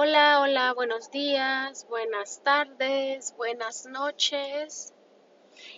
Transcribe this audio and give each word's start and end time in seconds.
Hola, 0.00 0.40
hola, 0.42 0.74
buenos 0.74 1.10
días, 1.10 1.84
buenas 1.88 2.40
tardes, 2.44 3.34
buenas 3.36 3.84
noches, 3.86 4.94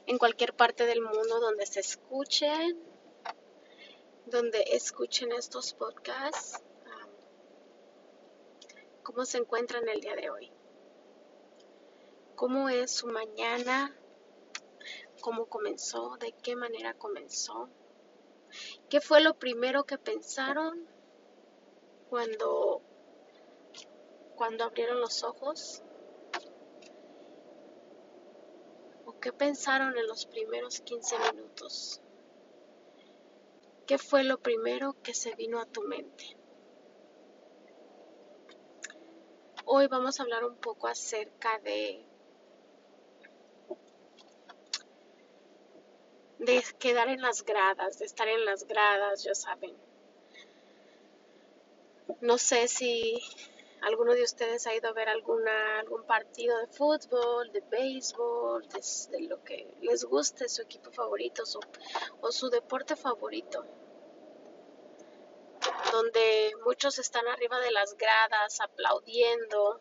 en 0.06 0.18
cualquier 0.18 0.52
parte 0.52 0.84
del 0.84 1.00
mundo 1.00 1.40
donde 1.40 1.64
se 1.64 1.80
escuchen, 1.80 2.78
donde 4.26 4.62
escuchen 4.72 5.32
estos 5.32 5.72
podcasts. 5.72 6.62
¿Cómo 9.02 9.24
se 9.24 9.38
encuentran 9.38 9.88
el 9.88 10.02
día 10.02 10.14
de 10.16 10.28
hoy? 10.28 10.52
¿Cómo 12.34 12.68
es 12.68 12.90
su 12.90 13.06
mañana? 13.06 13.96
¿Cómo 15.22 15.46
comenzó? 15.46 16.18
¿De 16.18 16.32
qué 16.42 16.56
manera 16.56 16.92
comenzó? 16.92 17.70
¿Qué 18.90 19.00
fue 19.00 19.22
lo 19.22 19.38
primero 19.38 19.84
que 19.84 19.96
pensaron 19.96 20.86
cuando, 22.10 22.82
cuando 24.40 24.64
abrieron 24.64 25.02
los 25.02 25.22
ojos? 25.22 25.82
¿O 29.04 29.20
qué 29.20 29.34
pensaron 29.34 29.98
en 29.98 30.06
los 30.06 30.24
primeros 30.24 30.80
15 30.80 31.18
minutos? 31.30 32.00
¿Qué 33.86 33.98
fue 33.98 34.24
lo 34.24 34.38
primero 34.38 34.96
que 35.02 35.12
se 35.12 35.34
vino 35.34 35.60
a 35.60 35.66
tu 35.66 35.82
mente? 35.82 36.38
Hoy 39.66 39.88
vamos 39.88 40.18
a 40.18 40.22
hablar 40.22 40.46
un 40.46 40.56
poco 40.56 40.88
acerca 40.88 41.58
de, 41.58 42.02
de 46.38 46.64
quedar 46.78 47.10
en 47.10 47.20
las 47.20 47.44
gradas, 47.44 47.98
de 47.98 48.06
estar 48.06 48.26
en 48.26 48.46
las 48.46 48.66
gradas, 48.66 49.22
ya 49.22 49.34
saben. 49.34 49.76
No 52.22 52.38
sé 52.38 52.68
si 52.68 53.20
alguno 53.82 54.14
de 54.14 54.22
ustedes 54.22 54.66
ha 54.66 54.74
ido 54.74 54.88
a 54.88 54.92
ver 54.92 55.08
alguna, 55.08 55.80
algún 55.80 56.04
partido 56.04 56.58
de 56.58 56.66
fútbol, 56.66 57.50
de 57.52 57.60
béisbol, 57.60 58.68
de, 58.68 59.20
lo 59.28 59.42
que 59.42 59.72
les 59.80 60.04
guste, 60.04 60.48
su 60.48 60.62
equipo 60.62 60.90
favorito 60.90 61.42
o 62.20 62.32
su 62.32 62.50
deporte 62.50 62.96
favorito, 62.96 63.64
donde 65.92 66.52
muchos 66.64 66.98
están 66.98 67.26
arriba 67.28 67.58
de 67.60 67.70
las 67.70 67.96
gradas 67.96 68.60
aplaudiendo, 68.60 69.80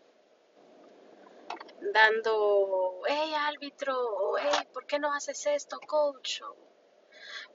dando, 1.94 3.02
hey 3.08 3.34
árbitro, 3.36 3.96
o 3.98 4.38
hey, 4.38 4.68
¿por 4.74 4.86
qué 4.86 5.00
no 5.00 5.14
haces 5.14 5.46
esto, 5.46 5.80
coach? 5.88 6.42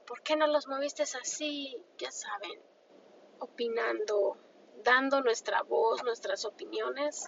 ¿por 0.05 0.21
qué 0.21 0.35
no 0.35 0.47
los 0.47 0.67
moviste 0.67 1.03
así? 1.03 1.75
Ya 1.97 2.11
saben, 2.11 2.61
opinando, 3.39 4.37
dando 4.85 5.19
nuestra 5.21 5.63
voz, 5.63 6.01
nuestras 6.03 6.45
opiniones 6.45 7.25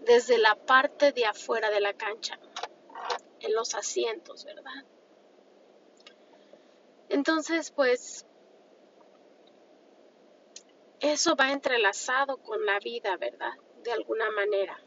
desde 0.00 0.36
la 0.36 0.56
parte 0.56 1.12
de 1.12 1.24
afuera 1.24 1.70
de 1.70 1.80
la 1.80 1.94
cancha, 1.94 2.38
en 3.40 3.54
los 3.54 3.74
asientos, 3.74 4.44
¿verdad? 4.44 4.84
Entonces, 7.08 7.70
pues 7.70 8.26
eso 11.00 11.36
va 11.36 11.52
entrelazado 11.52 12.38
con 12.38 12.64
la 12.66 12.78
vida, 12.80 13.16
¿verdad? 13.16 13.52
De 13.82 13.92
alguna 13.92 14.30
manera. 14.30 14.78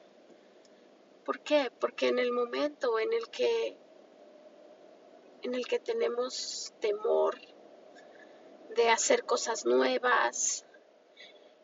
¿Por 1.23 1.39
qué? 1.41 1.71
Porque 1.79 2.09
en 2.09 2.19
el 2.19 2.31
momento 2.31 2.99
en 2.99 3.13
el 3.13 3.29
que 3.29 3.77
en 5.41 5.53
el 5.53 5.67
que 5.67 5.79
tenemos 5.79 6.73
temor 6.79 7.39
de 8.75 8.89
hacer 8.89 9.25
cosas 9.25 9.65
nuevas, 9.65 10.64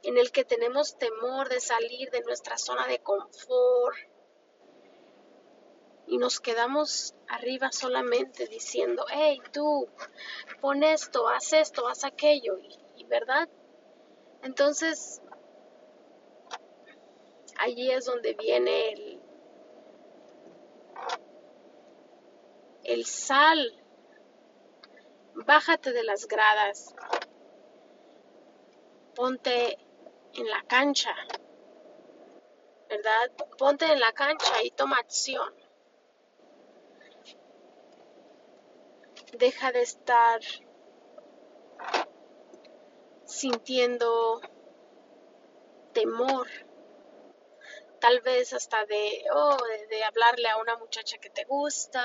en 0.03 0.17
el 0.17 0.31
que 0.31 0.43
tenemos 0.43 0.97
temor 0.97 1.49
de 1.49 1.59
salir 1.59 2.09
de 2.11 2.21
nuestra 2.21 2.57
zona 2.57 2.87
de 2.87 2.99
confort. 2.99 3.97
Y 6.07 6.17
nos 6.17 6.39
quedamos 6.39 7.15
arriba 7.27 7.71
solamente 7.71 8.47
diciendo, 8.47 9.05
hey, 9.11 9.39
tú, 9.53 9.87
pon 10.59 10.83
esto, 10.83 11.27
haz 11.27 11.53
esto, 11.53 11.87
haz 11.87 12.03
aquello, 12.03 12.57
y, 12.57 12.79
y 12.97 13.05
¿verdad? 13.05 13.47
Entonces, 14.43 15.21
allí 17.57 17.91
es 17.91 18.05
donde 18.05 18.33
viene 18.33 18.89
el, 18.91 19.21
el 22.83 23.05
sal, 23.05 23.81
bájate 25.35 25.93
de 25.93 26.03
las 26.03 26.27
gradas, 26.27 26.93
ponte 29.15 29.77
en 30.35 30.49
la 30.49 30.63
cancha, 30.67 31.15
¿verdad? 32.89 33.31
Ponte 33.57 33.85
en 33.85 33.99
la 33.99 34.11
cancha 34.11 34.63
y 34.63 34.71
toma 34.71 34.97
acción. 34.97 35.53
Deja 39.33 39.71
de 39.71 39.81
estar 39.81 40.41
sintiendo 43.25 44.41
temor, 45.93 46.47
tal 47.99 48.19
vez 48.21 48.53
hasta 48.53 48.85
de, 48.85 49.23
oh, 49.33 49.57
de, 49.89 50.03
hablarle 50.03 50.49
a 50.49 50.57
una 50.57 50.75
muchacha 50.77 51.17
que 51.17 51.29
te 51.29 51.45
gusta, 51.45 52.03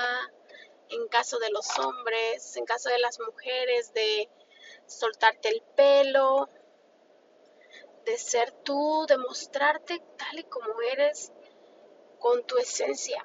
en 0.89 1.07
caso 1.09 1.37
de 1.39 1.49
los 1.49 1.77
hombres, 1.79 2.55
en 2.55 2.65
caso 2.65 2.89
de 2.89 2.99
las 2.99 3.19
mujeres, 3.19 3.93
de 3.93 4.29
soltarte 4.85 5.49
el 5.49 5.61
pelo, 5.75 6.49
de 8.07 8.17
ser 8.17 8.53
tú, 8.63 9.05
de 9.05 9.17
mostrarte 9.17 10.01
tal 10.17 10.39
y 10.39 10.45
como 10.45 10.81
eres 10.81 11.33
con 12.19 12.41
tu 12.47 12.57
esencia, 12.57 13.21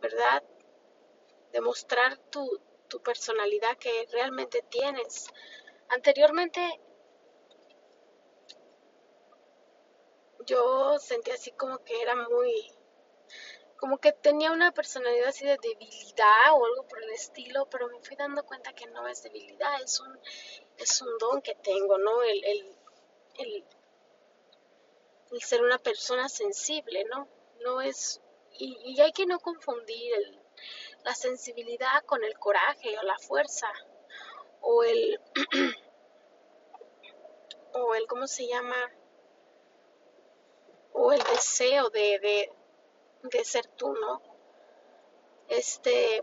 ¿verdad? 0.00 0.42
De 1.52 1.60
mostrar 1.60 2.16
tu, 2.30 2.58
tu 2.88 3.02
personalidad 3.02 3.76
que 3.76 4.08
realmente 4.10 4.62
tienes. 4.70 5.26
Anteriormente 5.90 6.80
yo 10.46 10.98
sentí 10.98 11.32
así 11.32 11.52
como 11.52 11.84
que 11.84 12.00
era 12.00 12.14
muy, 12.16 12.73
como 13.84 13.98
que 13.98 14.12
tenía 14.12 14.50
una 14.50 14.72
personalidad 14.72 15.28
así 15.28 15.44
de 15.44 15.58
debilidad 15.58 16.54
o 16.54 16.64
algo 16.64 16.88
por 16.88 17.02
el 17.02 17.10
estilo, 17.10 17.68
pero 17.68 17.86
me 17.88 18.00
fui 18.00 18.16
dando 18.16 18.42
cuenta 18.42 18.72
que 18.72 18.86
no 18.86 19.06
es 19.06 19.22
debilidad, 19.22 19.82
es 19.82 20.00
un, 20.00 20.18
es 20.78 21.02
un 21.02 21.18
don 21.18 21.42
que 21.42 21.54
tengo, 21.56 21.98
¿no? 21.98 22.22
El, 22.22 22.42
el, 22.46 22.74
el, 23.40 23.64
ser 25.42 25.62
una 25.62 25.76
persona 25.76 26.30
sensible, 26.30 27.04
¿no? 27.10 27.28
No 27.60 27.82
es, 27.82 28.22
y, 28.52 28.98
hay 29.02 29.12
que 29.12 29.26
no 29.26 29.38
confundir 29.38 30.40
la 31.02 31.14
sensibilidad 31.14 32.02
con 32.06 32.24
el 32.24 32.38
coraje 32.38 32.98
o 32.98 33.02
la 33.02 33.18
fuerza 33.18 33.70
o 34.62 34.82
el, 34.82 35.20
o 37.74 37.94
el, 37.94 38.06
¿cómo 38.06 38.26
se 38.28 38.48
llama? 38.48 38.94
O 40.94 41.12
el 41.12 41.22
deseo 41.24 41.90
de, 41.90 42.18
de, 42.20 42.50
de 43.24 43.44
ser 43.44 43.66
tú, 43.68 43.92
¿no? 43.94 44.20
Este, 45.48 46.22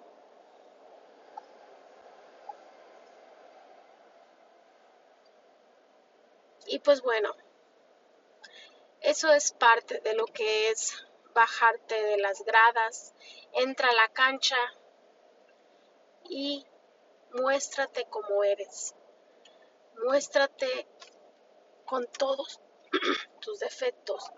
y 6.67 6.79
pues 6.79 7.01
bueno, 7.01 7.35
eso 9.01 9.31
es 9.33 9.51
parte 9.51 9.99
de 10.01 10.13
lo 10.13 10.25
que 10.25 10.69
es 10.69 11.05
bajarte 11.33 12.01
de 12.03 12.17
las 12.17 12.43
gradas, 12.43 13.13
entra 13.53 13.89
a 13.89 13.93
la 13.93 14.09
cancha 14.09 14.57
y 16.29 16.65
muéstrate 17.33 18.05
como 18.09 18.43
eres, 18.43 18.95
muéstrate 20.03 20.87
con 21.85 22.05
todos 22.07 22.61
tus 23.41 23.59
defectos 23.59 24.31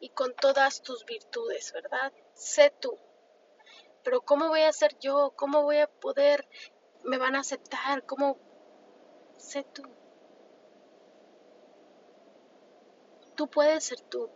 y 0.00 0.08
con 0.08 0.34
todas 0.34 0.82
tus 0.82 1.04
virtudes, 1.04 1.72
¿verdad? 1.72 2.12
Sé 2.34 2.72
tú. 2.80 2.98
Pero 4.02 4.22
¿cómo 4.22 4.48
voy 4.48 4.62
a 4.62 4.72
ser 4.72 4.98
yo? 4.98 5.32
¿Cómo 5.36 5.62
voy 5.62 5.78
a 5.78 5.86
poder? 5.86 6.48
¿Me 7.04 7.18
van 7.18 7.36
a 7.36 7.40
aceptar? 7.40 8.04
¿Cómo? 8.06 8.38
Sé 9.36 9.62
tú. 9.62 9.82
Tú 13.36 13.48
puedes 13.48 13.84
ser 13.84 14.00
tú. 14.00 14.30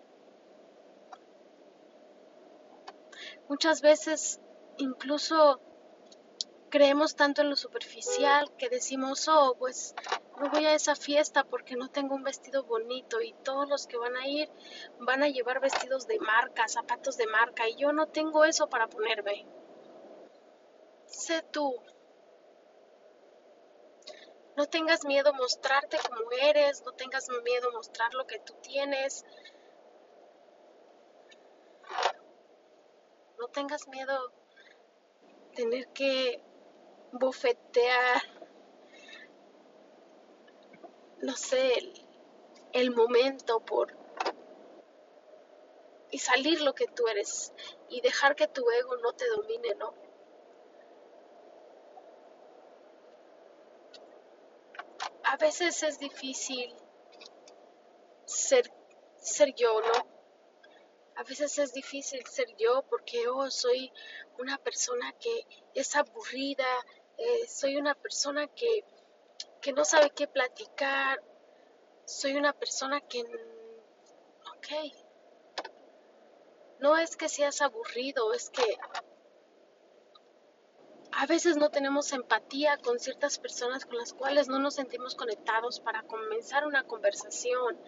Muchas 3.49 3.81
veces 3.81 4.41
incluso 4.79 5.61
creemos 6.71 7.15
tanto 7.15 7.43
en 7.43 7.51
lo 7.51 7.57
superficial 7.57 8.51
que 8.57 8.69
decimos, 8.69 9.29
oh, 9.29 9.55
pues 9.59 9.95
no 10.39 10.51
voy 10.51 10.67
a 10.67 10.75
esa 10.75 10.95
fiesta 10.97 11.45
porque 11.45 11.77
no 11.77 11.89
tengo 11.89 12.15
un 12.15 12.25
vestido 12.25 12.65
bonito 12.65 13.21
y 13.23 13.33
todos 13.45 13.69
los 13.69 13.87
que 13.87 13.97
van 13.97 14.17
a 14.17 14.27
ir 14.27 14.51
van 15.01 15.23
a 15.23 15.29
llevar 15.29 15.61
vestidos 15.61 16.07
de 16.07 16.19
marca, 16.19 16.69
zapatos 16.69 17.17
de 17.17 17.27
marca 17.27 17.69
y 17.69 17.77
yo 17.77 17.93
no 17.93 18.09
tengo 18.09 18.45
eso 18.45 18.69
para 18.69 18.89
ponerme. 18.89 19.47
Sé 21.07 21.43
tú, 21.43 21.81
No 24.57 24.67
tengas 24.67 25.05
miedo 25.05 25.35
mostrarte 25.35 25.99
como 26.09 26.31
eres, 26.41 26.83
no 26.85 26.93
tengas 26.93 27.29
miedo 27.43 27.73
mostrar 27.73 28.15
lo 28.15 28.25
que 28.25 28.39
tú 28.39 28.55
tienes. 28.63 29.25
No 33.39 33.49
tengas 33.49 33.89
miedo 33.89 34.33
tener 35.57 35.89
que 35.89 36.41
bofetear, 37.11 38.23
no 41.25 41.37
sé, 41.37 41.79
el, 41.79 41.93
el 42.73 42.91
momento 42.91 43.61
por 43.61 43.97
y 46.11 46.19
salir 46.19 46.61
lo 46.61 46.75
que 46.75 46.87
tú 46.87 47.09
eres 47.09 47.53
y 47.89 48.01
dejar 48.01 48.37
que 48.37 48.47
tu 48.47 48.71
ego 48.71 48.97
no 48.99 49.13
te 49.15 49.29
domine, 49.31 49.75
¿no? 49.75 49.93
A 55.25 55.37
veces 55.39 55.83
es 55.83 55.99
difícil 55.99 56.73
ser, 58.27 58.71
ser 59.17 59.55
yo, 59.55 59.81
¿no? 59.81 60.07
A 61.17 61.25
veces 61.25 61.59
es 61.59 61.73
difícil 61.73 62.25
ser 62.27 62.55
yo 62.59 62.83
porque 62.89 63.27
oh, 63.27 63.51
soy 63.51 63.93
una 64.39 64.59
persona 64.59 65.13
que 65.19 65.47
es 65.75 65.97
aburrida, 65.97 66.69
eh, 67.19 67.49
soy 67.49 67.77
una 67.77 67.95
persona 67.95 68.47
que, 68.47 68.85
que 69.65 69.73
no 69.73 69.87
sabe 69.87 70.11
qué 70.11 70.27
platicar, 70.27 71.23
soy 72.05 72.35
una 72.37 72.53
persona 72.53 73.01
que, 73.01 73.23
ok, 73.23 74.69
no 76.81 76.99
es 76.99 77.17
que 77.17 77.31
seas 77.31 77.63
aburrido, 77.63 78.35
es 78.35 78.51
que 78.51 78.77
a 81.13 81.25
veces 81.25 81.57
no 81.57 81.71
tenemos 81.71 82.13
empatía 82.13 82.77
con 82.77 82.99
ciertas 82.99 83.39
personas 83.39 83.87
con 83.87 83.97
las 83.97 84.13
cuales 84.13 84.49
no 84.49 84.59
nos 84.59 84.75
sentimos 84.75 85.15
conectados 85.15 85.81
para 85.81 86.03
comenzar 86.03 86.67
una 86.67 86.85
conversación. 86.85 87.81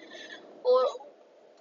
O, 0.63 0.83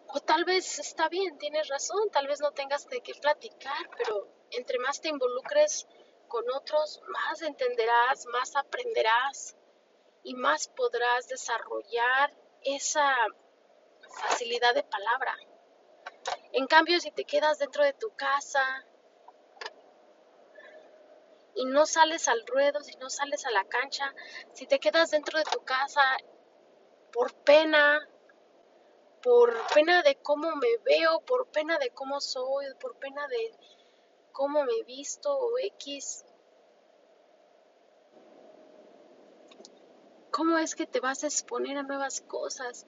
o 0.07 0.19
tal 0.21 0.45
vez 0.45 0.79
está 0.79 1.09
bien, 1.09 1.37
tienes 1.39 1.67
razón, 1.67 2.09
tal 2.09 2.27
vez 2.27 2.39
no 2.39 2.51
tengas 2.51 2.87
de 2.87 3.01
qué 3.01 3.15
platicar, 3.15 3.89
pero 3.97 4.29
entre 4.51 4.79
más 4.79 5.01
te 5.01 5.09
involucres 5.09 5.85
con 6.29 6.49
otros, 6.51 7.01
más 7.09 7.41
entenderás, 7.41 8.25
más 8.27 8.55
aprenderás 8.55 9.57
y 10.25 10.33
más 10.33 10.67
podrás 10.69 11.27
desarrollar 11.27 12.33
esa 12.63 13.15
facilidad 14.09 14.73
de 14.73 14.83
palabra. 14.83 15.37
En 16.51 16.65
cambio, 16.65 16.99
si 16.99 17.11
te 17.11 17.25
quedas 17.25 17.59
dentro 17.59 17.83
de 17.83 17.93
tu 17.93 18.09
casa 18.15 18.83
y 21.53 21.65
no 21.65 21.85
sales 21.85 22.27
al 22.27 22.43
ruedo, 22.47 22.81
si 22.81 22.95
no 22.97 23.09
sales 23.11 23.45
a 23.45 23.51
la 23.51 23.65
cancha, 23.65 24.13
si 24.53 24.65
te 24.65 24.79
quedas 24.79 25.11
dentro 25.11 25.37
de 25.37 25.45
tu 25.45 25.63
casa 25.63 26.01
por 27.13 27.31
pena, 27.43 28.09
por 29.21 29.55
pena 29.75 30.01
de 30.01 30.15
cómo 30.15 30.55
me 30.55 30.77
veo, 30.83 31.21
por 31.21 31.51
pena 31.51 31.77
de 31.77 31.91
cómo 31.91 32.19
soy, 32.19 32.65
por 32.79 32.97
pena 32.97 33.27
de 33.27 33.51
cómo 34.31 34.63
me 34.63 34.81
visto 34.83 35.37
o 35.37 35.59
X, 35.59 36.25
¿cómo 40.35 40.57
es 40.57 40.75
que 40.75 40.85
te 40.85 40.99
vas 40.99 41.23
a 41.23 41.27
exponer 41.27 41.77
a 41.77 41.83
nuevas 41.83 42.21
cosas? 42.21 42.85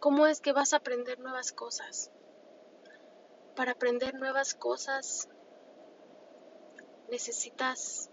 ¿Cómo 0.00 0.26
es 0.26 0.40
que 0.40 0.52
vas 0.52 0.72
a 0.72 0.78
aprender 0.78 1.18
nuevas 1.20 1.52
cosas? 1.52 2.10
para 3.58 3.72
aprender 3.72 4.14
nuevas 4.14 4.54
cosas 4.54 5.28
necesitas 7.08 8.08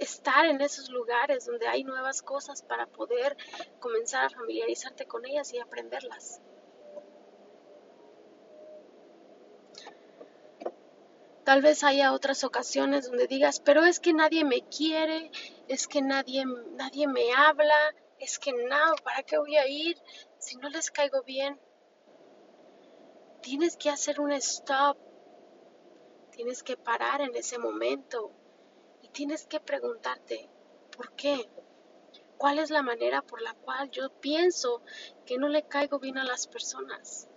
estar 0.00 0.44
en 0.46 0.60
esos 0.60 0.90
lugares 0.90 1.44
donde 1.46 1.68
hay 1.68 1.84
nuevas 1.84 2.20
cosas 2.20 2.62
para 2.62 2.88
poder 2.88 3.36
comenzar 3.78 4.24
a 4.24 4.30
familiarizarte 4.30 5.06
con 5.06 5.24
ellas 5.24 5.52
y 5.54 5.60
aprenderlas. 5.60 6.40
Tal 11.44 11.60
vez 11.60 11.82
haya 11.82 12.12
otras 12.12 12.44
ocasiones 12.44 13.08
donde 13.08 13.26
digas, 13.26 13.60
pero 13.60 13.84
es 13.84 13.98
que 13.98 14.12
nadie 14.12 14.44
me 14.44 14.62
quiere, 14.62 15.30
es 15.68 15.88
que 15.88 16.00
nadie, 16.00 16.44
nadie 16.76 17.08
me 17.08 17.32
habla, 17.32 17.94
es 18.18 18.38
que 18.38 18.52
no, 18.52 18.94
¿para 19.02 19.22
qué 19.24 19.38
voy 19.38 19.56
a 19.56 19.66
ir? 19.66 20.00
si 20.42 20.56
no 20.56 20.68
les 20.68 20.90
caigo 20.90 21.22
bien, 21.22 21.56
tienes 23.42 23.76
que 23.76 23.90
hacer 23.90 24.20
un 24.20 24.32
stop, 24.32 24.98
tienes 26.32 26.64
que 26.64 26.76
parar 26.76 27.20
en 27.20 27.36
ese 27.36 27.58
momento 27.58 28.32
y 29.02 29.08
tienes 29.08 29.46
que 29.46 29.60
preguntarte, 29.60 30.50
¿por 30.96 31.12
qué? 31.12 31.48
¿Cuál 32.38 32.58
es 32.58 32.70
la 32.70 32.82
manera 32.82 33.22
por 33.22 33.40
la 33.40 33.54
cual 33.54 33.88
yo 33.92 34.10
pienso 34.20 34.82
que 35.26 35.38
no 35.38 35.46
le 35.46 35.62
caigo 35.62 36.00
bien 36.00 36.18
a 36.18 36.24
las 36.24 36.48
personas? 36.48 37.28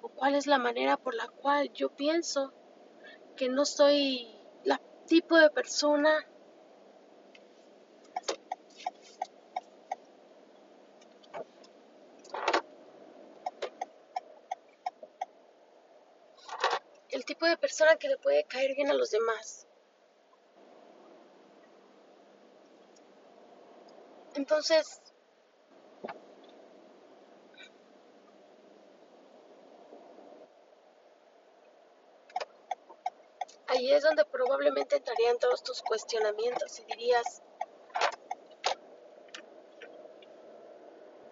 ¿O 0.00 0.08
cuál 0.08 0.36
es 0.36 0.46
la 0.46 0.56
manera 0.56 0.96
por 0.96 1.14
la 1.14 1.28
cual 1.28 1.70
yo 1.74 1.94
pienso 1.94 2.54
que 3.36 3.48
no 3.48 3.64
soy 3.64 4.36
la 4.64 4.80
tipo 5.06 5.36
de 5.36 5.50
persona 5.50 6.26
tipo 17.30 17.46
de 17.46 17.56
persona 17.56 17.94
que 17.94 18.08
le 18.08 18.18
puede 18.18 18.42
caer 18.44 18.74
bien 18.74 18.90
a 18.90 18.94
los 18.94 19.12
demás. 19.12 19.68
Entonces, 24.34 25.00
ahí 33.80 33.92
es 33.92 34.02
donde 34.02 34.26
probablemente 34.26 34.96
entrarían 34.96 35.38
todos 35.38 35.62
tus 35.62 35.80
cuestionamientos 35.80 36.78
y 36.80 36.84
dirías, 36.84 37.42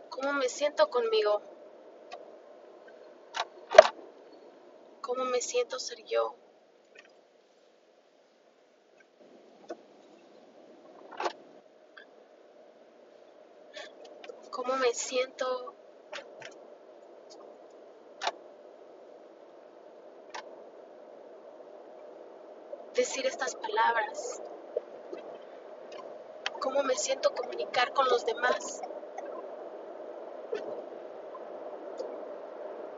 ¿cómo 0.09 0.33
me 0.33 0.49
siento 0.49 0.89
conmigo? 0.89 1.43
cómo 5.09 5.25
me 5.25 5.41
siento 5.41 5.79
ser 5.79 6.05
yo. 6.05 6.37
Cómo 14.51 14.77
me 14.77 14.93
siento 14.93 15.78
decir 22.99 23.25
estas 23.27 23.55
palabras. 23.55 24.43
Cómo 26.61 26.83
me 26.83 26.97
siento 26.97 27.33
comunicar 27.35 27.93
con 27.93 28.09
los 28.09 28.27
demás. 28.27 28.83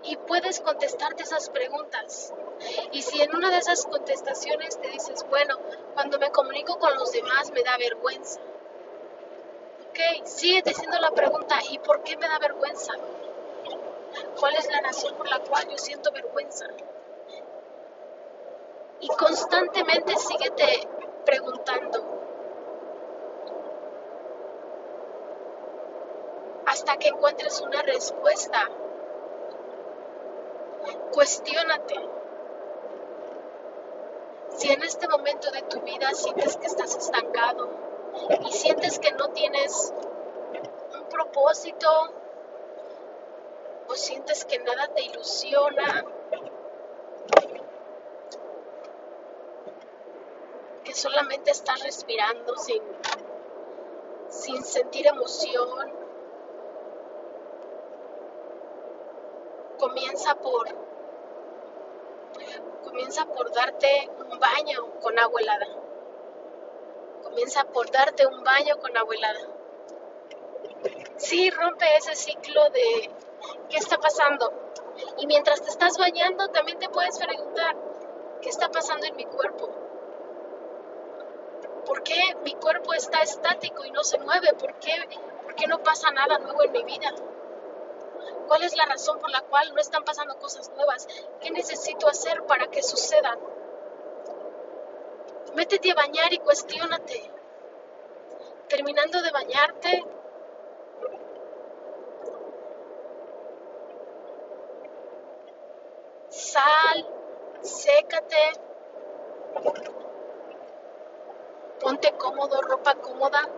y 0.02 0.16
puedes 0.16 0.60
contestarte 0.60 1.22
esas 1.22 1.50
preguntas. 1.50 2.32
Y 2.90 3.02
si 3.02 3.22
en 3.22 3.34
una 3.34 3.50
de 3.50 3.58
esas 3.58 3.84
contestaciones 3.86 4.80
te 4.80 4.88
dices, 4.88 5.24
bueno, 5.28 5.56
cuando 5.94 6.18
me 6.18 6.30
comunico 6.30 6.78
con 6.78 6.94
los 6.94 7.12
demás 7.12 7.50
me 7.52 7.62
da 7.62 7.76
vergüenza. 7.78 8.40
Ok, 9.88 10.26
sigue 10.26 10.62
diciendo 10.62 10.98
la 11.00 11.12
pregunta, 11.12 11.58
¿y 11.70 11.78
por 11.78 12.02
qué 12.02 12.16
me 12.16 12.26
da 12.26 12.38
vergüenza? 12.38 12.94
¿Cuál 14.38 14.56
es 14.56 14.66
la 14.70 14.80
razón 14.80 15.14
por 15.16 15.28
la 15.28 15.38
cual 15.40 15.68
yo 15.68 15.78
siento 15.78 16.10
vergüenza? 16.10 16.66
Y 19.00 19.08
constantemente 19.08 20.16
síguete 20.16 20.88
preguntando. 21.24 22.04
Hasta 26.66 26.96
que 26.98 27.08
encuentres 27.08 27.60
una 27.60 27.82
respuesta 27.82 28.68
Cuestiónate. 31.12 31.96
Si 34.56 34.70
en 34.70 34.82
este 34.82 35.08
momento 35.08 35.50
de 35.50 35.62
tu 35.62 35.80
vida 35.80 36.12
sientes 36.14 36.56
que 36.56 36.66
estás 36.66 36.96
estancado 36.96 37.68
y 38.46 38.52
sientes 38.52 38.98
que 38.98 39.12
no 39.12 39.28
tienes 39.30 39.92
un 40.94 41.08
propósito 41.08 41.88
o 43.88 43.94
sientes 43.94 44.44
que 44.44 44.58
nada 44.60 44.88
te 44.94 45.02
ilusiona, 45.02 46.04
solamente 51.00 51.50
estás 51.50 51.82
respirando 51.82 52.56
sin, 52.58 52.82
sin 54.28 54.62
sentir 54.62 55.06
emoción, 55.06 55.90
comienza 59.78 60.34
por 60.34 60.68
comienza 62.84 63.24
por 63.24 63.50
darte 63.52 64.10
un 64.30 64.38
baño 64.38 65.00
con 65.00 65.18
agua 65.18 65.40
helada. 65.40 65.66
Comienza 67.22 67.64
por 67.64 67.90
darte 67.90 68.26
un 68.26 68.42
baño 68.44 68.78
con 68.78 68.96
abuelada. 68.96 69.40
Sí, 71.16 71.50
rompe 71.50 71.86
ese 71.96 72.14
ciclo 72.14 72.68
de 72.70 73.10
qué 73.70 73.76
está 73.78 73.98
pasando. 73.98 74.52
Y 75.18 75.26
mientras 75.26 75.62
te 75.62 75.70
estás 75.70 75.96
bañando, 75.96 76.48
también 76.48 76.78
te 76.78 76.88
puedes 76.88 77.18
preguntar, 77.18 77.76
¿qué 78.42 78.48
está 78.48 78.68
pasando 78.70 79.06
en 79.06 79.16
mi 79.16 79.24
cuerpo? 79.24 79.79
¿Por 81.90 82.04
qué 82.04 82.36
mi 82.44 82.54
cuerpo 82.54 82.94
está 82.94 83.18
estático 83.20 83.84
y 83.84 83.90
no 83.90 84.04
se 84.04 84.16
mueve? 84.20 84.52
¿Por 84.52 84.78
qué, 84.78 84.92
¿Por 85.42 85.56
qué 85.56 85.66
no 85.66 85.82
pasa 85.82 86.08
nada 86.12 86.38
nuevo 86.38 86.62
en 86.62 86.70
mi 86.70 86.84
vida? 86.84 87.12
¿Cuál 88.46 88.62
es 88.62 88.76
la 88.76 88.86
razón 88.86 89.18
por 89.18 89.28
la 89.28 89.40
cual 89.40 89.74
no 89.74 89.80
están 89.80 90.04
pasando 90.04 90.38
cosas 90.38 90.70
nuevas? 90.76 91.08
¿Qué 91.40 91.50
necesito 91.50 92.06
hacer 92.06 92.44
para 92.44 92.68
que 92.68 92.80
sucedan? 92.84 93.40
Métete 95.56 95.90
a 95.90 95.96
bañar 95.96 96.32
y 96.32 96.38
cuestiónate. 96.38 97.28
Terminando 98.68 99.20
de 99.20 99.30
bañarte, 99.32 100.04
sal, 106.28 107.08
sécate, 107.62 108.52
ponte 111.80 112.12
cómodo, 112.12 112.60
ropa 112.62 112.94
cómoda. 112.96 113.48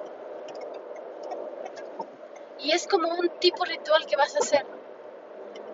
Y 2.60 2.70
es 2.70 2.86
como 2.86 3.08
un 3.08 3.28
tipo 3.40 3.64
ritual 3.64 4.06
que 4.06 4.16
vas 4.16 4.34
a 4.36 4.38
hacer. 4.38 4.64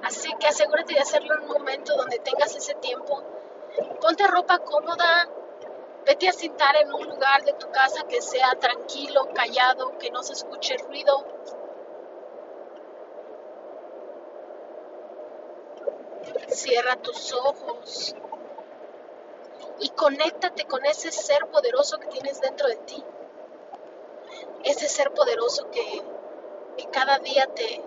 Así 0.03 0.33
que 0.41 0.47
asegúrate 0.47 0.95
de 0.95 1.01
hacerlo 1.01 1.35
en 1.35 1.43
un 1.43 1.49
momento 1.49 1.97
donde 1.97 2.19
tengas 2.19 2.57
ese 2.57 2.75
tiempo. 2.75 3.23
Ponte 4.01 4.27
ropa 4.27 4.59
cómoda, 4.61 5.29
vete 6.07 6.29
a 6.29 6.33
sentar 6.33 6.77
en 6.77 6.93
un 6.93 7.07
lugar 7.07 7.45
de 7.45 7.53
tu 7.53 7.71
casa 7.71 8.05
que 8.09 8.23
sea 8.23 8.55
tranquilo, 8.59 9.29
callado, 9.35 9.99
que 9.99 10.11
no 10.11 10.23
se 10.23 10.33
escuche 10.33 10.77
ruido. 10.79 11.27
Cierra 16.49 16.97
tus 16.97 17.33
ojos 17.35 18.15
y 19.81 19.91
conéctate 19.91 20.65
con 20.65 20.85
ese 20.85 21.13
ser 21.13 21.47
poderoso 21.47 21.99
que 21.99 22.09
tienes 22.09 22.41
dentro 22.41 22.69
de 22.69 22.77
ti. 22.77 23.05
Ese 24.65 24.89
ser 24.89 25.13
poderoso 25.13 25.71
que, 25.71 26.03
cada 26.93 27.19
día 27.19 27.47
te, 27.55 27.83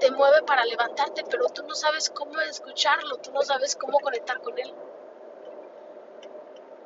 te 0.00 0.10
mueve 0.12 0.42
para 0.42 0.64
levantarte, 0.64 1.24
pero 1.28 1.46
tú 1.48 1.62
no 1.66 1.74
sabes 1.74 2.10
cómo 2.10 2.40
escucharlo, 2.40 3.16
tú 3.18 3.32
no 3.32 3.42
sabes 3.42 3.76
cómo 3.76 3.98
conectar 3.98 4.40
con 4.40 4.58
él. 4.58 4.72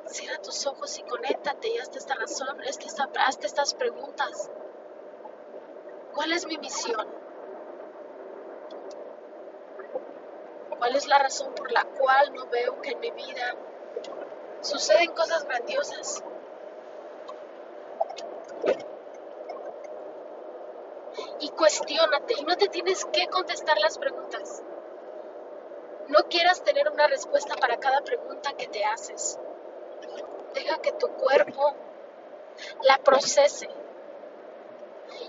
Cierra 0.07 0.41
tus 0.41 0.65
ojos 0.67 0.97
y 0.97 1.03
conéctate 1.03 1.69
y 1.69 1.77
hazte 1.77 1.99
esta 1.99 2.15
razón, 2.15 2.57
hazte 2.61 3.47
estas 3.47 3.73
preguntas. 3.73 4.49
¿Cuál 6.13 6.31
es 6.33 6.45
mi 6.45 6.57
misión? 6.57 7.22
¿Cuál 10.83 10.97
es 10.97 11.07
la 11.07 11.17
razón 11.17 11.55
por 11.55 11.71
la 11.71 11.85
cual 11.85 12.33
no 12.33 12.45
veo 12.47 12.81
que 12.81 12.89
en 12.89 12.99
mi 12.99 13.09
vida 13.11 13.55
suceden 14.59 15.13
cosas 15.13 15.45
grandiosas? 15.45 16.21
y 21.39 21.49
cuestiónate 21.51 22.33
y 22.37 22.43
no 22.43 22.57
te 22.57 22.67
tienes 22.67 23.05
que 23.05 23.27
contestar 23.27 23.77
las 23.79 23.97
preguntas. 23.97 24.61
No 26.09 26.19
quieras 26.27 26.61
tener 26.65 26.89
una 26.89 27.07
respuesta 27.07 27.55
para 27.55 27.77
cada 27.77 28.01
pregunta 28.01 28.51
que 28.57 28.67
te 28.67 28.83
haces. 28.83 29.39
Deja 30.53 30.81
que 30.81 30.91
tu 30.91 31.07
cuerpo 31.13 31.75
la 32.81 32.97
procese 32.97 33.69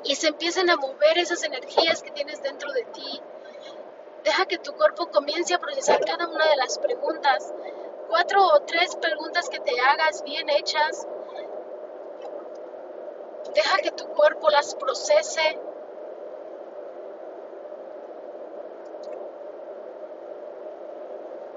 y 0.02 0.16
se 0.16 0.26
empiecen 0.26 0.68
a 0.68 0.76
mover 0.76 1.16
esas 1.18 1.44
energías 1.44 2.02
que 2.02 2.10
tienes 2.10 2.42
dentro 2.42 2.72
de 2.72 2.84
ti. 2.86 3.22
Deja 4.24 4.46
que 4.46 4.56
tu 4.56 4.72
cuerpo 4.72 5.10
comience 5.10 5.52
a 5.52 5.58
procesar 5.58 6.00
cada 6.00 6.26
una 6.26 6.48
de 6.48 6.56
las 6.56 6.78
preguntas. 6.78 7.52
Cuatro 8.08 8.42
o 8.42 8.60
tres 8.60 8.96
preguntas 8.96 9.50
que 9.50 9.60
te 9.60 9.78
hagas 9.78 10.24
bien 10.24 10.48
hechas. 10.48 11.06
Deja 13.54 13.76
que 13.82 13.90
tu 13.90 14.06
cuerpo 14.06 14.48
las 14.48 14.74
procese 14.76 15.58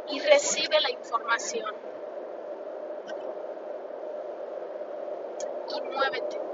y 0.10 0.20
recibe 0.20 0.82
la 0.82 0.92
información. 0.92 1.74
Y 5.70 5.82
muévete. 5.82 6.47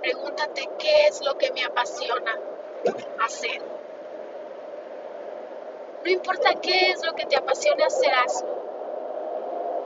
Pregúntate 0.00 0.68
qué 0.78 1.06
es 1.08 1.20
lo 1.22 1.36
que 1.36 1.52
me 1.52 1.64
apasiona 1.64 2.38
hacer. 3.22 3.62
No 6.02 6.10
importa 6.10 6.54
qué 6.54 6.90
es 6.90 7.04
lo 7.04 7.14
que 7.14 7.26
te 7.26 7.36
apasiona 7.36 7.86
hacer, 7.86 8.12
hazlo. 8.14 8.60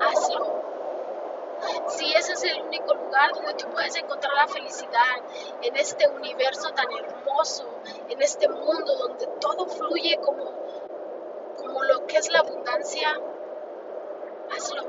Hazlo. 0.00 0.64
Si 1.88 2.12
ese 2.12 2.33
es 2.33 2.42
el 2.44 2.62
único 2.62 2.94
lugar 2.94 3.33
donde 3.35 3.54
tú 3.54 3.68
puedes 3.71 3.97
encontrar 3.97 4.33
la 4.35 4.47
felicidad, 4.47 5.16
en 5.62 5.76
este 5.76 6.09
universo 6.09 6.71
tan 6.71 6.87
hermoso, 6.92 7.64
en 8.09 8.21
este 8.21 8.49
mundo 8.49 8.97
donde 8.97 9.26
todo 9.40 9.66
fluye 9.66 10.16
como, 10.18 10.52
como 11.56 11.83
lo 11.85 12.06
que 12.06 12.18
es 12.18 12.30
la 12.30 12.40
abundancia, 12.40 13.18
hazlo. 14.54 14.83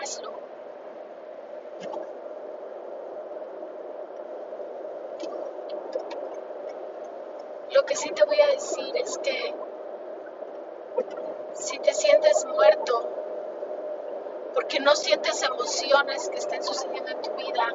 Hazlo. 0.00 0.32
Lo 7.72 7.84
que 7.84 7.96
sí 7.96 8.10
te 8.10 8.24
voy 8.24 8.40
a 8.40 8.46
decir 8.48 8.96
es 8.96 9.18
que 9.18 9.54
si 11.54 11.78
te 11.78 11.92
sientes 11.94 12.44
muerto, 12.46 13.08
porque 14.54 14.80
no 14.80 14.94
sientes 14.96 15.42
emociones 15.42 16.28
que 16.28 16.38
estén 16.38 16.62
sucediendo 16.62 17.10
en 17.10 17.22
tu 17.22 17.30
vida, 17.32 17.74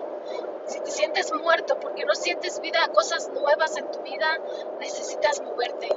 si 0.65 0.79
te 0.79 0.91
sientes 0.91 1.33
muerto 1.33 1.79
porque 1.79 2.05
no 2.05 2.15
sientes 2.15 2.59
vida, 2.61 2.79
cosas 2.93 3.29
nuevas 3.29 3.75
en 3.77 3.89
tu 3.91 3.99
vida, 4.01 4.37
necesitas 4.79 5.41
moverte. 5.41 5.89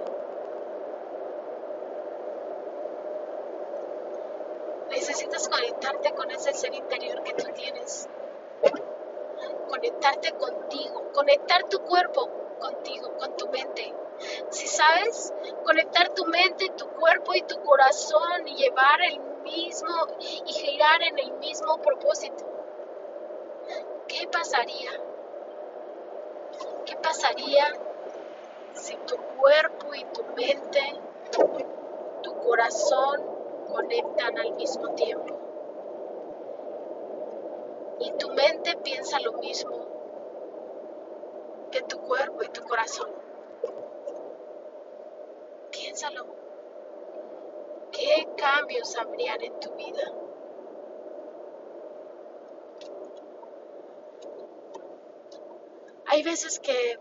Necesitas 4.90 5.48
conectarte 5.48 6.12
con 6.12 6.30
ese 6.30 6.52
ser 6.54 6.74
interior 6.74 7.22
que 7.22 7.32
tú 7.34 7.52
tienes. 7.54 8.08
Conectarte 9.68 10.32
contigo, 10.32 11.10
conectar 11.12 11.64
tu 11.68 11.80
cuerpo 11.80 12.43
contigo, 12.58 13.16
con 13.18 13.36
tu 13.36 13.48
mente. 13.48 13.94
Si 14.50 14.66
sabes, 14.66 15.32
conectar 15.64 16.12
tu 16.14 16.24
mente, 16.26 16.70
tu 16.76 16.86
cuerpo 16.88 17.34
y 17.34 17.42
tu 17.42 17.60
corazón 17.62 18.46
y 18.46 18.54
llevar 18.54 19.02
el 19.02 19.20
mismo 19.42 20.06
y 20.46 20.52
girar 20.52 21.02
en 21.02 21.18
el 21.18 21.32
mismo 21.38 21.78
propósito. 21.78 22.44
¿Qué 24.06 24.26
pasaría? 24.28 24.90
¿Qué 26.86 26.96
pasaría 26.96 27.66
si 28.74 28.96
tu 29.06 29.16
cuerpo 29.16 29.94
y 29.94 30.04
tu 30.04 30.24
mente, 30.36 31.00
tu 32.22 32.34
corazón 32.36 33.22
conectan 33.72 34.38
al 34.38 34.52
mismo 34.54 34.94
tiempo? 34.94 35.40
Y 38.00 38.12
tu 38.12 38.28
mente 38.30 38.76
piensa 38.82 39.18
lo 39.20 39.32
mismo 39.34 39.93
que 41.74 41.82
tu 41.82 42.00
cuerpo 42.02 42.44
y 42.44 42.48
tu 42.50 42.62
corazón. 42.62 43.10
Piénsalo. 45.72 46.24
¿Qué 47.90 48.28
cambios 48.36 48.96
habrían 48.96 49.42
en 49.42 49.58
tu 49.58 49.72
vida? 49.74 50.04
Hay 56.06 56.22
veces 56.22 56.60
que 56.60 57.00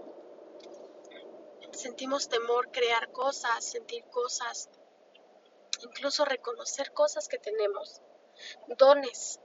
sentimos 1.71 2.27
temor 2.27 2.71
crear 2.71 3.11
cosas, 3.11 3.63
sentir 3.63 4.03
cosas, 4.05 4.71
incluso 5.83 6.25
reconocer 6.25 6.91
cosas 6.93 7.27
que 7.27 7.37
tenemos, 7.37 8.01
dones. 8.79 9.39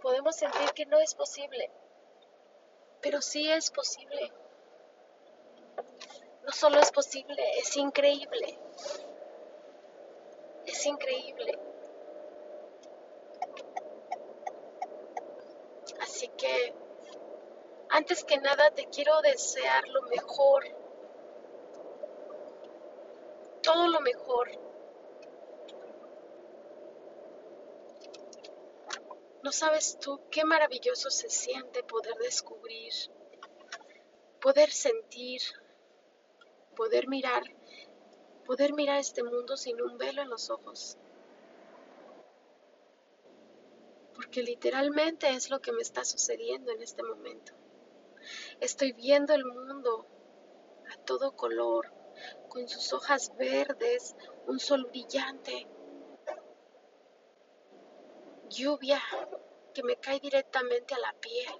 Podemos 0.00 0.36
sentir 0.36 0.70
que 0.74 0.86
no 0.86 1.00
es 1.00 1.16
posible, 1.16 1.72
pero 3.00 3.20
sí 3.20 3.50
es 3.50 3.70
posible. 3.70 4.32
No 6.44 6.52
solo 6.52 6.80
es 6.80 6.90
posible, 6.90 7.42
es 7.58 7.76
increíble. 7.76 8.58
Es 10.66 10.86
increíble. 10.86 11.58
Así 16.00 16.28
que 16.28 16.74
antes 17.90 18.24
que 18.24 18.38
nada 18.38 18.70
te 18.70 18.86
quiero 18.86 19.20
desear 19.22 19.86
lo 19.88 20.02
mejor. 20.02 20.64
todo 23.68 23.88
lo 23.88 24.00
mejor. 24.00 24.50
No 29.48 29.52
sabes 29.52 29.98
tú 29.98 30.20
qué 30.30 30.44
maravilloso 30.44 31.08
se 31.08 31.30
siente 31.30 31.82
poder 31.82 32.14
descubrir, 32.16 32.92
poder 34.42 34.70
sentir, 34.70 35.40
poder 36.76 37.08
mirar, 37.08 37.44
poder 38.44 38.74
mirar 38.74 38.98
este 38.98 39.22
mundo 39.22 39.56
sin 39.56 39.80
un 39.80 39.96
velo 39.96 40.20
en 40.20 40.28
los 40.28 40.50
ojos. 40.50 40.98
Porque 44.14 44.42
literalmente 44.42 45.30
es 45.30 45.48
lo 45.48 45.62
que 45.62 45.72
me 45.72 45.80
está 45.80 46.04
sucediendo 46.04 46.70
en 46.70 46.82
este 46.82 47.02
momento. 47.02 47.54
Estoy 48.60 48.92
viendo 48.92 49.32
el 49.32 49.46
mundo 49.46 50.04
a 50.92 51.02
todo 51.04 51.34
color, 51.34 51.90
con 52.50 52.68
sus 52.68 52.92
hojas 52.92 53.34
verdes, 53.38 54.14
un 54.46 54.60
sol 54.60 54.84
brillante, 54.90 55.66
lluvia 58.48 59.00
que 59.74 59.82
me 59.82 59.96
cae 59.96 60.20
directamente 60.20 60.94
a 60.94 60.98
la 60.98 61.12
piel. 61.14 61.54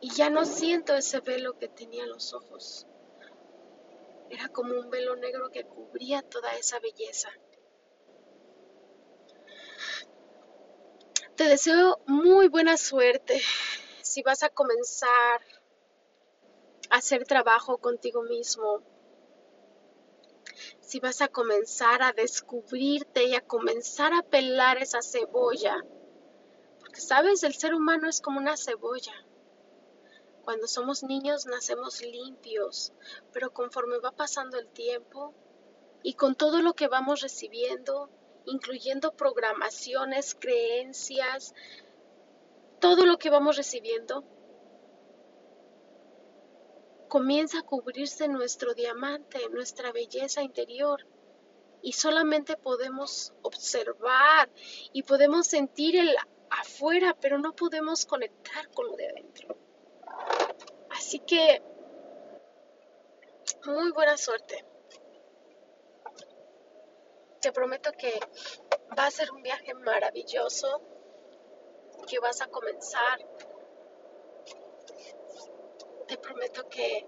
Y 0.00 0.10
ya 0.14 0.30
no 0.30 0.44
siento 0.46 0.94
ese 0.94 1.20
velo 1.20 1.58
que 1.58 1.68
tenía 1.68 2.04
en 2.04 2.10
los 2.10 2.32
ojos. 2.32 2.86
Era 4.30 4.48
como 4.48 4.74
un 4.74 4.90
velo 4.90 5.16
negro 5.16 5.50
que 5.50 5.64
cubría 5.64 6.22
toda 6.22 6.54
esa 6.54 6.78
belleza. 6.78 7.30
Te 11.36 11.44
deseo 11.44 11.98
muy 12.06 12.48
buena 12.48 12.76
suerte 12.76 13.40
si 14.02 14.22
vas 14.22 14.42
a 14.42 14.50
comenzar 14.50 15.40
a 16.90 16.96
hacer 16.96 17.24
trabajo 17.24 17.78
contigo 17.78 18.22
mismo, 18.22 18.82
si 20.90 20.98
vas 20.98 21.20
a 21.20 21.28
comenzar 21.28 22.02
a 22.02 22.12
descubrirte 22.12 23.22
y 23.22 23.36
a 23.36 23.40
comenzar 23.40 24.12
a 24.12 24.22
pelar 24.22 24.78
esa 24.78 25.02
cebolla. 25.02 25.84
Porque 26.80 27.00
sabes, 27.00 27.44
el 27.44 27.54
ser 27.54 27.76
humano 27.76 28.08
es 28.08 28.20
como 28.20 28.40
una 28.40 28.56
cebolla. 28.56 29.14
Cuando 30.42 30.66
somos 30.66 31.04
niños 31.04 31.46
nacemos 31.46 32.02
limpios, 32.02 32.92
pero 33.32 33.52
conforme 33.52 33.98
va 33.98 34.10
pasando 34.10 34.58
el 34.58 34.66
tiempo 34.66 35.32
y 36.02 36.14
con 36.14 36.34
todo 36.34 36.60
lo 36.60 36.74
que 36.74 36.88
vamos 36.88 37.20
recibiendo, 37.20 38.10
incluyendo 38.46 39.12
programaciones, 39.12 40.34
creencias, 40.34 41.54
todo 42.80 43.06
lo 43.06 43.16
que 43.16 43.30
vamos 43.30 43.56
recibiendo, 43.56 44.24
comienza 47.10 47.58
a 47.58 47.62
cubrirse 47.62 48.26
nuestro 48.28 48.72
diamante, 48.72 49.38
nuestra 49.50 49.92
belleza 49.92 50.42
interior. 50.42 51.06
Y 51.82 51.92
solamente 51.92 52.56
podemos 52.56 53.34
observar 53.42 54.48
y 54.94 55.02
podemos 55.02 55.46
sentir 55.46 55.96
el 55.96 56.16
afuera, 56.48 57.14
pero 57.20 57.38
no 57.38 57.54
podemos 57.54 58.06
conectar 58.06 58.70
con 58.70 58.86
lo 58.86 58.96
de 58.96 59.08
adentro. 59.08 59.56
Así 60.90 61.18
que, 61.18 61.62
muy 63.66 63.92
buena 63.92 64.16
suerte 64.16 64.64
te 67.40 67.52
prometo 67.52 67.92
que 67.92 68.20
va 68.96 69.06
a 69.06 69.10
ser 69.10 69.32
un 69.32 69.42
viaje 69.42 69.72
maravilloso, 69.74 70.82
que 72.06 72.18
vas 72.18 72.40
a 72.42 72.48
comenzar. 72.48 73.18
Prometo 76.22 76.68
que 76.68 77.06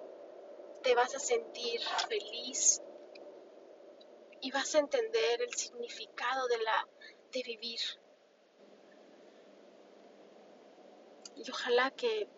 te 0.83 0.95
vas 0.95 1.15
a 1.15 1.19
sentir 1.19 1.81
feliz 2.09 2.83
y 4.41 4.51
vas 4.51 4.75
a 4.75 4.81
entender 4.81 5.43
el 5.43 5.55
significado 5.55 6.49
de 6.49 6.59
la 6.59 6.89
de 7.33 7.43
vivir. 7.45 7.81
Y 11.37 11.51
ojalá 11.51 11.91
que 11.93 12.29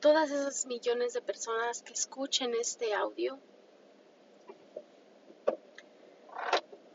todas 0.00 0.30
esas 0.30 0.66
millones 0.66 1.12
de 1.12 1.22
personas 1.22 1.82
que 1.82 1.92
escuchen 1.92 2.54
este 2.54 2.94
audio 2.94 3.38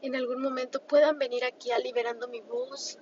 en 0.02 0.16
algún 0.16 0.42
momento 0.42 0.82
puedan 0.86 1.18
venir 1.18 1.44
aquí 1.44 1.72
a 1.72 1.80
liberando 1.80 2.28
mi 2.28 2.42
voz. 2.42 3.00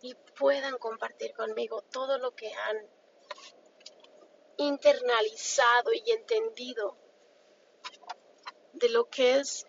Y 0.00 0.14
puedan 0.42 0.76
compartir 0.78 1.32
conmigo 1.34 1.82
todo 1.82 2.18
lo 2.18 2.32
que 2.32 2.52
han 2.52 2.76
internalizado 4.56 5.92
y 5.92 6.10
entendido 6.10 6.96
de 8.72 8.88
lo 8.88 9.08
que 9.08 9.36
es 9.36 9.68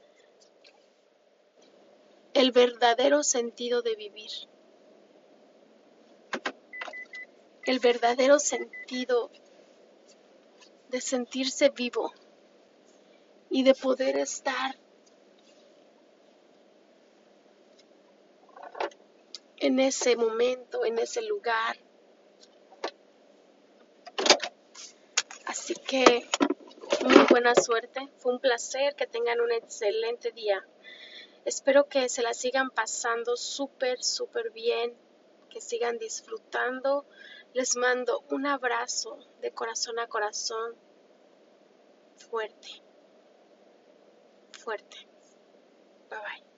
el 2.34 2.52
verdadero 2.52 3.22
sentido 3.22 3.84
de 3.84 3.96
vivir. 3.96 4.32
El 7.68 7.78
verdadero 7.78 8.40
sentido 8.40 9.30
de 10.90 11.02
sentirse 11.02 11.70
vivo 11.70 12.12
y 13.52 13.62
de 13.62 13.76
poder 13.76 14.18
estar 14.18 14.76
en 19.64 19.80
ese 19.80 20.18
momento, 20.18 20.84
en 20.84 21.00
ese 21.00 21.22
lugar. 21.22 21.78
Así 25.46 25.74
que 25.74 26.28
muy 27.06 27.26
buena 27.30 27.56
suerte, 27.56 28.10
fue 28.18 28.34
un 28.34 28.40
placer 28.40 28.96
que 28.96 29.08
tengan 29.08 29.40
un 29.40 29.52
excelente 29.52 30.32
día. 30.32 30.68
Espero 31.46 31.88
que 31.88 32.10
se 32.10 32.24
la 32.24 32.34
sigan 32.34 32.72
pasando 32.72 33.38
súper, 33.38 34.04
súper 34.04 34.52
bien, 34.52 34.94
que 35.50 35.62
sigan 35.62 35.98
disfrutando 35.98 37.06
les 37.54 37.76
mando 37.76 38.24
un 38.32 38.48
abrazo 38.48 39.20
de 39.42 39.52
corazón 39.52 40.00
a 40.00 40.08
corazón 40.08 40.76
fuerte, 42.18 42.82
fuerte. 44.60 44.98
Bye 46.10 46.20
bye. 46.20 46.53